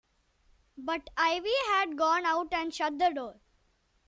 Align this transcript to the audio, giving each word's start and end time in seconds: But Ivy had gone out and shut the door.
But 0.79 1.11
Ivy 1.15 1.51
had 1.67 1.95
gone 1.95 2.25
out 2.25 2.51
and 2.55 2.73
shut 2.73 2.97
the 2.97 3.11
door. 3.11 3.39